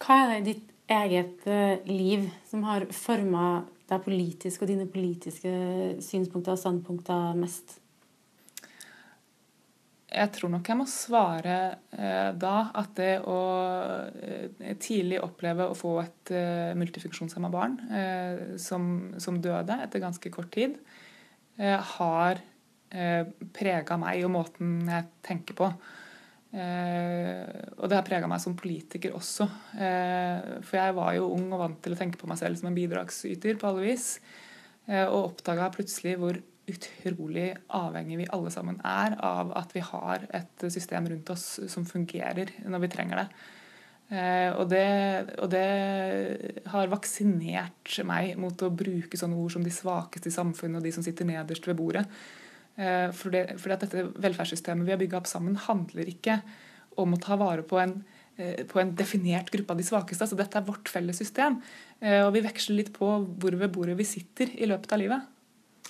Hva 0.00 0.18
er 0.22 0.30
det 0.30 0.38
i 0.38 0.46
ditt 0.50 0.70
eget 0.92 1.48
liv 1.88 2.28
som 2.48 2.64
har 2.68 2.86
forma 2.96 3.62
deg 3.90 4.04
politisk 4.04 4.64
og 4.64 4.70
dine 4.70 4.86
politiske 4.88 5.52
synspunkter 6.04 6.54
og 6.54 6.62
standpunkter 6.62 7.36
mest? 7.38 7.80
Jeg 10.10 10.32
tror 10.34 10.50
nok 10.50 10.66
jeg 10.66 10.78
må 10.78 10.84
svare 10.90 11.56
eh, 11.94 12.30
da 12.34 12.54
at 12.80 12.96
det 12.98 13.12
å 13.30 13.36
eh, 14.10 14.72
tidlig 14.82 15.20
oppleve 15.22 15.68
å 15.70 15.76
få 15.78 15.92
et 16.02 16.32
eh, 16.34 16.72
multifunksjonshemma 16.78 17.50
barn 17.52 17.76
eh, 17.94 18.42
som, 18.58 19.14
som, 19.22 19.38
døde 19.38 19.76
etter 19.84 20.02
ganske 20.02 20.32
kort 20.34 20.50
tid, 20.56 20.74
eh, 21.62 21.78
har 21.94 22.42
eh, 22.90 23.30
prega 23.54 24.00
meg 24.02 24.26
og 24.26 24.34
måten 24.34 24.80
jeg 24.90 25.06
tenker 25.30 25.58
på. 25.62 25.70
Eh, 26.50 27.46
og 27.78 27.86
det 27.86 28.00
har 28.00 28.06
prega 28.10 28.26
meg 28.30 28.42
som 28.42 28.58
politiker 28.58 29.14
også. 29.14 29.46
For 29.78 30.80
jeg 30.80 30.96
var 30.98 31.14
jo 31.20 31.30
ung 31.36 31.52
og 31.52 31.68
vant 31.68 31.82
til 31.84 31.94
å 31.94 32.00
tenke 32.02 32.18
på 32.18 32.26
meg 32.26 32.42
selv 32.42 32.58
som 32.58 32.72
en 32.72 32.78
bidragsyter 32.78 33.62
på 33.62 33.70
alle 33.70 33.92
vis. 33.92 34.16
Og 34.90 35.20
oppdaga 35.20 35.70
plutselig 35.70 36.16
hvor 36.18 36.40
utrolig 36.70 37.48
avhengig 37.76 38.20
vi 38.22 38.28
alle 38.34 38.50
sammen 38.54 38.80
er 38.86 39.16
av 39.26 39.52
at 39.58 39.72
vi 39.76 39.82
har 39.84 40.26
et 40.36 40.68
system 40.72 41.08
rundt 41.10 41.32
oss 41.34 41.46
som 41.72 41.88
fungerer 41.88 42.54
når 42.66 42.86
vi 42.86 42.92
trenger 42.92 43.24
det. 43.24 43.30
Eh, 44.10 44.50
og, 44.58 44.64
det, 44.72 44.86
og 45.38 45.52
det 45.52 45.66
har 46.72 46.90
vaksinert 46.90 47.92
meg 48.08 48.34
mot 48.42 48.64
å 48.66 48.72
bruke 48.74 49.18
sånne 49.18 49.38
ord 49.38 49.54
som 49.54 49.62
de 49.62 49.70
svakeste 49.70 50.32
i 50.32 50.34
samfunnet 50.34 50.80
og 50.80 50.86
de 50.86 50.92
som 50.96 51.04
sitter 51.06 51.28
nederst 51.28 51.68
ved 51.70 51.78
bordet. 51.78 52.02
Eh, 52.74 53.06
for, 53.14 53.30
det, 53.34 53.60
for 53.62 53.70
dette 53.70 54.08
velferdssystemet 54.18 54.88
vi 54.88 54.94
har 54.96 55.00
bygga 55.00 55.20
opp 55.20 55.30
sammen, 55.30 55.58
handler 55.68 56.10
ikke 56.10 56.40
om 56.98 57.14
å 57.14 57.20
ta 57.22 57.38
vare 57.38 57.62
på 57.62 57.78
en, 57.78 58.00
eh, 58.34 58.64
på 58.66 58.82
en 58.82 58.90
definert 58.98 59.52
gruppe 59.54 59.76
av 59.76 59.78
de 59.78 59.86
svakeste. 59.86 60.26
Så 60.26 60.38
Dette 60.38 60.58
er 60.58 60.66
vårt 60.66 60.90
felles 60.90 61.22
system. 61.22 61.60
Og 62.00 62.30
vi 62.32 62.40
veksler 62.40 62.78
litt 62.78 62.94
på 62.96 63.06
hvor 63.28 63.54
ved 63.60 63.70
bordet 63.74 63.94
vi 63.98 64.06
sitter 64.08 64.50
i 64.56 64.66
løpet 64.66 64.94
av 64.96 65.02
livet. 65.02 65.39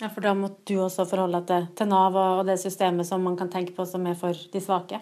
Ja, 0.00 0.08
For 0.08 0.24
da 0.24 0.32
måtte 0.36 0.64
du 0.70 0.80
også 0.80 1.04
forholde 1.08 1.42
deg 1.44 1.74
til, 1.76 1.90
Nav 1.90 2.16
og 2.16 2.46
det 2.48 2.56
systemet 2.62 3.08
som 3.08 3.20
man 3.24 3.36
kan 3.36 3.50
tenke 3.52 3.74
på 3.76 3.84
som 3.88 4.06
er 4.08 4.16
for 4.18 4.32
de 4.32 4.62
svake? 4.64 5.00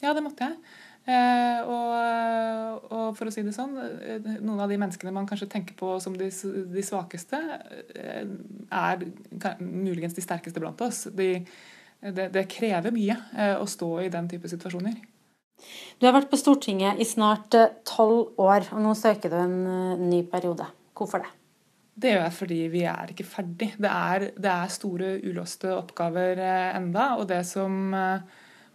Ja, 0.00 0.14
det 0.16 0.24
måtte 0.24 0.48
jeg. 0.48 0.56
Eh, 1.04 1.60
og, 1.68 2.84
og, 2.88 3.10
for 3.18 3.28
å 3.28 3.32
si 3.32 3.42
det 3.44 3.52
sånn, 3.52 3.74
eh, 3.76 4.24
noen 4.40 4.62
av 4.64 4.70
de 4.72 4.78
menneskene 4.80 5.12
man 5.12 5.28
kanskje 5.28 5.50
tenker 5.52 5.76
på 5.76 5.98
som 6.00 6.16
de, 6.16 6.30
de 6.72 6.84
svakeste, 6.84 7.40
eh, 7.92 8.24
er 8.24 9.04
muligens 9.60 10.16
de 10.16 10.24
sterkeste 10.24 10.62
blant 10.64 10.80
oss. 10.84 11.04
De, 11.12 11.28
det, 12.00 12.30
det, 12.32 12.46
krever 12.52 12.96
mye 12.96 13.18
eh, 13.36 13.58
å 13.60 13.68
stå 13.68 13.90
i 14.06 14.10
den 14.12 14.32
type 14.32 14.48
situasjoner. 14.48 14.96
Du 16.00 16.08
har 16.08 16.16
vært 16.16 16.32
på 16.32 16.40
Stortinget 16.40 17.00
i 17.00 17.08
snart 17.08 17.56
eh, 17.60 17.76
tolv 17.84 18.40
år, 18.40 18.72
og 18.72 18.84
nå 18.88 18.96
søker 18.96 19.32
du 19.32 19.40
en 19.42 19.58
ny 20.08 20.24
periode. 20.32 20.72
Hvorfor 20.96 21.20
det? 21.20 21.32
Det 21.94 22.10
gjør 22.10 22.24
jeg 22.24 22.34
fordi 22.34 22.60
vi 22.72 22.82
er 22.90 23.10
ikke 23.12 23.26
ferdig. 23.26 23.70
Det 23.78 23.90
er, 23.90 24.28
det 24.34 24.50
er 24.50 24.72
store 24.72 25.16
ulåste 25.22 25.70
oppgaver 25.76 26.40
eh, 26.42 26.70
enda, 26.74 27.12
og 27.20 27.28
det 27.30 27.44
som 27.46 27.94
eh, 27.94 28.24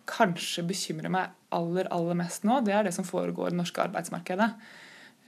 kanskje 0.10 0.64
bekymrer 0.70 1.12
meg 1.12 1.34
aller, 1.56 1.90
aller 1.92 2.16
mest 2.20 2.48
nå, 2.48 2.62
det 2.64 2.78
er 2.78 2.88
det 2.88 2.94
som 2.96 3.08
foregår 3.08 3.50
i 3.50 3.56
det 3.56 3.60
norske 3.60 3.84
arbeidsmarkedet. 3.84 4.48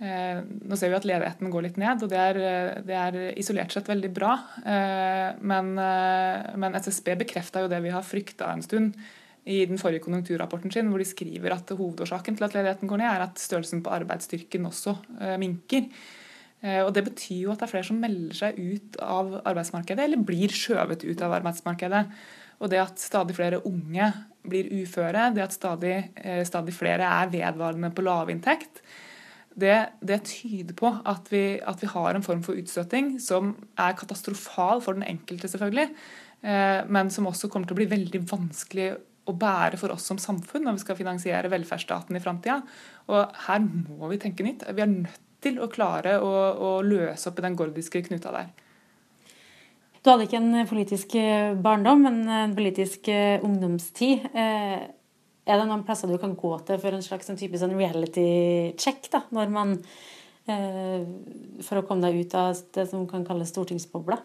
Eh, 0.01 0.39
nå 0.39 0.77
ser 0.79 0.93
vi 0.93 0.99
at 1.01 1.07
ledigheten 1.09 1.51
går 1.51 1.65
litt 1.67 1.81
ned, 1.81 2.05
og 2.05 2.13
det 2.13 2.21
er, 2.21 2.39
det 2.87 2.95
er 2.95 3.19
isolert 3.41 3.75
sett 3.75 3.91
veldig 3.91 4.13
bra. 4.15 4.37
Men, 5.43 5.73
men 5.75 6.79
SSB 6.79 7.11
bekrefta 7.25 7.65
jo 7.65 7.69
det 7.69 7.81
vi 7.83 7.91
har 7.93 8.07
frykta 8.07 8.53
en 8.53 8.63
stund 8.65 8.95
i 9.51 9.59
den 9.67 9.81
forrige 9.81 10.05
konjunkturrapporten 10.05 10.71
sin, 10.73 10.89
hvor 10.93 11.01
de 11.01 11.09
skriver 11.09 11.53
at 11.57 11.75
hovedårsaken 11.75 12.37
til 12.37 12.47
at 12.47 12.55
ledigheten 12.55 12.89
går 12.89 13.03
ned, 13.03 13.11
er 13.11 13.27
at 13.27 13.41
størrelsen 13.41 13.83
på 13.83 13.93
arbeidsstyrken 13.99 14.69
også 14.69 14.95
minker. 15.41 15.91
Eh, 16.61 16.81
og 16.85 16.93
Det 16.93 17.05
betyr 17.09 17.45
jo 17.45 17.53
at 17.53 17.61
det 17.61 17.67
er 17.67 17.73
flere 17.73 17.89
som 17.89 18.01
melder 18.01 18.37
seg 18.37 18.59
ut 18.59 18.97
av 19.01 19.39
arbeidsmarkedet, 19.41 20.05
eller 20.05 20.25
blir 20.25 20.53
skjøvet 20.53 21.05
ut 21.07 21.21
av 21.25 21.37
arbeidsmarkedet. 21.39 22.03
Og 22.61 22.69
det 22.69 22.81
at 22.81 23.01
stadig 23.01 23.35
flere 23.37 23.63
unge 23.65 24.11
blir 24.45 24.69
uføre, 24.81 25.31
det 25.33 25.45
at 25.47 25.55
stadig, 25.55 25.95
eh, 26.15 26.43
stadig 26.45 26.73
flere 26.73 27.07
er 27.07 27.31
vedvarende 27.33 27.91
på 27.93 28.05
lavinntekt, 28.05 28.83
det, 29.57 29.89
det 29.99 30.21
tyder 30.29 30.75
på 30.77 30.87
at 31.05 31.27
vi, 31.31 31.59
at 31.59 31.81
vi, 31.81 31.87
har 31.91 32.15
en 32.15 32.23
form 32.23 32.41
for 32.45 32.55
utstøting 32.55 33.17
som 33.19 33.51
er 33.75 33.97
katastrofal 33.99 34.79
for 34.81 34.95
den 34.95 35.03
enkelte, 35.03 35.49
selvfølgelig, 35.51 35.89
eh, 36.43 36.81
men 36.87 37.09
som 37.11 37.27
også 37.27 37.49
kommer 37.51 37.67
til 37.67 37.75
å 37.75 37.81
bli 37.81 37.89
veldig 37.91 38.21
vanskelig 38.31 38.93
å 39.27 39.35
bære 39.37 39.77
for 39.77 39.93
oss 39.93 40.07
som 40.07 40.17
samfunn 40.21 40.63
når 40.65 40.77
vi 40.77 40.83
skal 40.85 40.97
finansiere 40.97 41.51
velferdsstaten 41.51 42.15
i 42.17 42.23
framtida. 42.23 42.61
Og 43.11 43.35
her 43.47 43.59
må 43.61 44.09
vi 44.09 44.21
tenke 44.21 44.45
nytt. 44.45 44.63
Vi 44.71 44.81
er 44.81 44.89
nødt 44.89 45.27
til 45.41 45.57
å 45.61 45.69
klare 45.71 46.17
å, 46.21 46.33
å 46.53 46.71
løse 46.85 47.29
opp 47.29 47.39
i 47.41 47.45
den 47.45 47.57
gordiske 47.59 48.03
knuta 48.05 48.33
der. 48.35 48.51
Du 50.01 50.09
hadde 50.09 50.25
ikke 50.25 50.39
en 50.39 50.65
politisk 50.65 51.13
eh, 51.19 51.51
barndom, 51.61 52.07
men 52.07 52.23
en 52.25 52.55
politisk 52.57 53.05
eh, 53.13 53.43
ungdomstid. 53.45 54.25
Eh, 54.33 54.79
er 55.45 55.59
det 55.59 55.67
noen 55.69 55.83
plasser 55.85 56.09
du 56.09 56.17
kan 56.21 56.33
gå 56.37 56.55
til 56.65 56.79
for 56.81 56.97
en 56.97 57.05
slags 57.05 57.29
en 57.29 57.37
type 57.37 57.57
sånn 57.61 57.75
reality 57.77 58.73
check, 58.81 59.05
da, 59.13 59.23
når 59.33 59.53
man 59.53 59.77
For 60.41 61.77
å 61.77 61.83
komme 61.85 62.01
deg 62.01 62.25
ut 62.25 62.33
av 62.35 62.57
det 62.73 62.87
som 62.89 63.03
kan 63.07 63.21
kalles 63.23 63.51
stortingsbobla? 63.53 64.17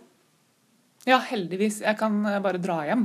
Ja, 1.07 1.19
heldigvis. 1.29 1.83
Jeg 1.85 1.99
kan 2.01 2.17
bare 2.43 2.59
dra 2.59 2.79
hjem. 2.89 3.05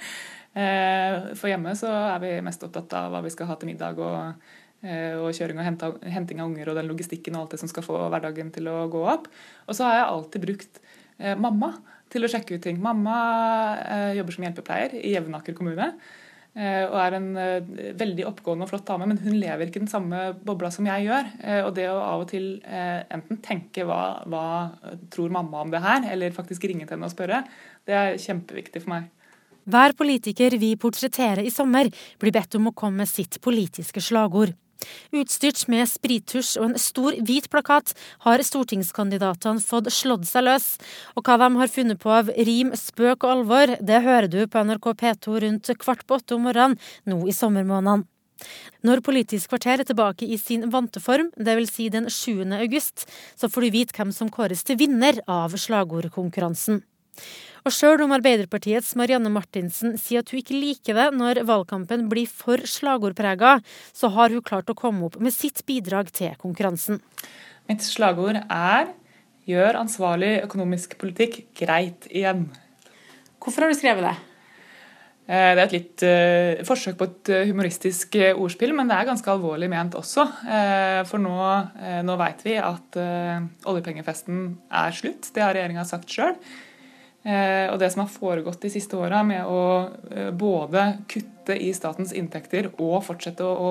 For 1.38 1.52
hjemme 1.52 1.76
så 1.78 1.92
er 1.92 2.22
vi 2.24 2.32
mest 2.42 2.64
opptatt 2.64 2.96
av 2.96 3.12
hva 3.12 3.20
vi 3.22 3.30
skal 3.30 3.50
ha 3.52 3.58
til 3.60 3.70
middag 3.70 4.00
og 4.02 4.16
Eh, 4.16 4.63
og 4.84 5.32
kjøring 5.36 5.60
og 5.60 6.02
henting 6.12 6.42
av 6.42 6.50
unger 6.50 6.70
og 6.70 6.78
den 6.78 6.90
logistikken 6.90 7.36
og 7.36 7.44
alt 7.44 7.54
det 7.54 7.62
som 7.62 7.70
skal 7.70 7.86
få 7.86 8.02
hverdagen 8.12 8.52
til 8.54 8.68
å 8.68 8.84
gå 8.92 9.00
opp. 9.14 9.30
Og 9.68 9.76
så 9.76 9.88
har 9.88 9.98
jeg 9.98 10.10
alltid 10.10 10.44
brukt 10.44 10.82
eh, 11.18 11.38
mamma 11.40 11.72
til 12.12 12.26
å 12.26 12.30
sjekke 12.30 12.58
ut 12.58 12.66
ting. 12.66 12.82
Mamma 12.82 13.16
eh, 13.80 14.12
jobber 14.18 14.36
som 14.36 14.46
hjelpepleier 14.46 14.98
i 15.00 15.14
Jevnaker 15.16 15.56
kommune. 15.56 15.94
Og 16.54 16.92
er 17.02 17.14
en 17.16 17.32
veldig 17.98 18.28
oppgående 18.28 18.62
og 18.62 18.68
flott 18.70 18.84
dame, 18.86 19.08
men 19.10 19.18
hun 19.24 19.40
lever 19.40 19.66
ikke 19.66 19.80
den 19.82 19.90
samme 19.90 20.20
bobla 20.46 20.68
som 20.70 20.86
jeg 20.86 21.08
gjør. 21.08 21.32
Og 21.66 21.72
det 21.74 21.88
å 21.90 21.96
av 21.98 22.22
og 22.22 22.28
til 22.30 22.44
enten 22.62 23.40
tenke 23.42 23.82
hva, 23.82 24.20
hva 24.30 24.44
tror 25.10 25.34
mamma 25.34 25.64
om 25.64 25.74
det 25.74 25.82
her, 25.82 26.06
eller 26.14 26.36
faktisk 26.36 26.68
ringe 26.70 26.86
til 26.86 26.94
henne 26.94 27.10
og 27.10 27.16
spørre, 27.16 27.42
det 27.90 27.98
er 27.98 28.22
kjempeviktig 28.22 28.84
for 28.84 28.94
meg. 28.94 29.10
Hver 29.64 29.98
politiker 29.98 30.54
vi 30.60 30.74
portretterer 30.76 31.42
i 31.42 31.50
sommer, 31.50 31.88
blir 32.22 32.38
bedt 32.38 32.54
om 32.58 32.68
å 32.68 32.76
komme 32.76 33.02
med 33.02 33.10
sitt 33.10 33.40
politiske 33.42 34.02
slagord. 34.04 34.54
Utstyrt 35.14 35.64
med 35.72 35.88
sprittusj 35.90 36.56
og 36.60 36.70
en 36.70 36.78
stor 36.80 37.16
hvit 37.24 37.50
plakat 37.52 37.94
har 38.26 38.44
stortingskandidatene 38.44 39.62
fått 39.64 39.92
slått 39.94 40.28
seg 40.28 40.46
løs. 40.48 40.70
Og 41.14 41.26
hva 41.26 41.38
de 41.40 41.50
har 41.60 41.72
funnet 41.72 42.00
på 42.00 42.14
av 42.14 42.32
rim, 42.48 42.72
spøk 42.78 43.24
og 43.26 43.36
alvor, 43.38 43.76
det 43.80 44.02
hører 44.06 44.30
du 44.30 44.40
på 44.46 44.64
NRK 44.64 44.90
P2 45.02 45.38
rundt 45.46 45.74
kvart 45.80 46.06
på 46.06 46.18
åtte 46.20 46.38
om 46.38 46.48
morgenen 46.48 46.80
nå 47.08 47.22
i 47.28 47.36
sommermånedene. 47.36 48.08
Når 48.84 49.00
Politisk 49.06 49.52
kvarter 49.52 49.80
er 49.80 49.88
tilbake 49.88 50.26
i 50.26 50.36
sin 50.40 50.66
vante 50.72 51.00
form, 51.00 51.30
dvs. 51.38 51.70
Si 51.72 51.88
den 51.88 52.10
7. 52.10 52.42
august, 52.58 53.06
så 53.38 53.48
får 53.48 53.64
du 53.64 53.76
vite 53.78 53.96
hvem 53.96 54.10
som 54.12 54.32
kåres 54.32 54.66
til 54.66 54.80
vinner 54.80 55.22
av 55.30 55.54
slagordkonkurransen. 55.56 56.82
Og 57.64 57.72
sjøl 57.72 58.02
om 58.04 58.12
Arbeiderpartiets 58.12 58.90
Marianne 59.00 59.30
Martinsen 59.32 59.94
sier 60.00 60.20
at 60.20 60.32
hun 60.32 60.42
ikke 60.42 60.58
liker 60.58 60.98
det 60.98 61.06
når 61.16 61.40
valgkampen 61.48 62.10
blir 62.10 62.28
for 62.28 62.60
slagordprega, 62.68 63.56
så 63.96 64.10
har 64.12 64.34
hun 64.34 64.44
klart 64.44 64.68
å 64.68 64.76
komme 64.76 65.08
opp 65.08 65.16
med 65.16 65.32
sitt 65.32 65.64
bidrag 65.68 66.12
til 66.12 66.36
konkurransen. 66.42 67.00
Mitt 67.70 67.80
slagord 67.84 68.42
er 68.44 68.92
'Gjør 69.44 69.76
ansvarlig 69.76 70.38
økonomisk 70.46 70.96
politikk 70.96 71.42
greit 71.58 72.06
igjen'. 72.08 72.46
Hvorfor 73.36 73.64
har 73.64 73.72
du 73.72 73.76
skrevet 73.76 74.06
det? 74.06 74.14
Eh, 75.24 75.50
det 75.56 75.60
er 75.60 75.64
et 75.64 75.74
litt 75.74 76.04
uh, 76.04 76.64
forsøk 76.68 76.98
på 77.00 77.06
et 77.08 77.30
eh, 77.32 77.46
humoristisk 77.48 78.16
ordspill, 78.36 78.74
men 78.76 78.88
det 78.88 78.96
er 78.96 79.08
ganske 79.08 79.30
alvorlig 79.32 79.70
ment 79.72 79.96
også. 79.96 80.26
Uh, 80.44 81.00
for 81.08 81.20
nå, 81.20 81.32
uh, 81.32 82.00
nå 82.04 82.16
veit 82.20 82.44
vi 82.44 82.58
at 82.60 82.98
oljepengefesten 83.64 84.46
er 84.68 84.96
slutt. 84.96 85.30
Det 85.32 85.44
har 85.44 85.56
regjeringa 85.56 85.84
sagt 85.88 86.12
sjøl. 86.12 86.36
Eh, 87.24 87.70
og 87.72 87.78
det 87.80 87.88
som 87.92 88.02
har 88.02 88.12
foregått 88.12 88.60
de 88.66 88.70
siste 88.72 88.98
åra 89.00 89.22
med 89.24 89.48
å 89.48 89.60
eh, 90.12 90.28
både 90.36 90.84
kutte 91.08 91.56
i 91.56 91.70
statens 91.76 92.12
inntekter 92.12 92.68
og 92.74 92.98
fortsette 93.06 93.46
å 93.48 93.70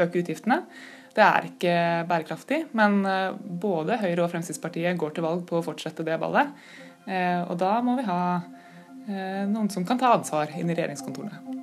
øke 0.00 0.22
utgiftene, 0.22 0.62
det 1.14 1.24
er 1.24 1.48
ikke 1.50 1.74
bærekraftig. 2.08 2.62
Men 2.72 3.02
eh, 3.08 3.36
både 3.36 4.00
Høyre 4.00 4.24
og 4.24 4.32
Fremskrittspartiet 4.32 4.96
går 5.00 5.16
til 5.16 5.26
valg 5.28 5.44
på 5.48 5.60
å 5.60 5.66
fortsette 5.66 6.06
det 6.06 6.18
ballet. 6.22 6.56
Og 7.04 7.58
da 7.60 7.74
må 7.84 7.98
vi 7.98 8.06
ha 8.08 8.20
noen 9.04 9.68
som 9.68 9.84
kan 9.84 10.00
ta 10.00 10.14
ansvar 10.16 10.54
inn 10.56 10.72
i 10.72 10.78
regjeringskontorene. 10.78 11.53